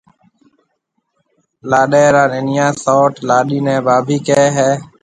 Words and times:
لاڏيَ 1.69 2.03
را 2.13 2.23
ننَيان 2.31 2.71
سئوٽ 2.83 3.13
لاڏيِ 3.27 3.59
نَي 3.65 3.75
ڀاڀِي 3.85 4.17
ڪهيَ 4.27 4.47
هيَ۔ 4.57 4.71